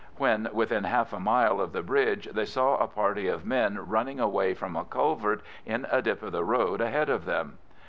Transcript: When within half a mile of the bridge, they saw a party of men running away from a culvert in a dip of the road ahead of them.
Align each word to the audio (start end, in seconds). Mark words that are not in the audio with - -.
When 0.17 0.49
within 0.51 0.85
half 0.85 1.13
a 1.13 1.19
mile 1.19 1.61
of 1.61 1.73
the 1.73 1.83
bridge, 1.83 2.27
they 2.33 2.45
saw 2.45 2.75
a 2.77 2.87
party 2.87 3.27
of 3.27 3.45
men 3.45 3.77
running 3.87 4.19
away 4.19 4.55
from 4.55 4.75
a 4.75 4.83
culvert 4.83 5.43
in 5.63 5.85
a 5.91 6.01
dip 6.01 6.23
of 6.23 6.31
the 6.31 6.43
road 6.43 6.81
ahead 6.81 7.07
of 7.11 7.25
them. 7.25 7.59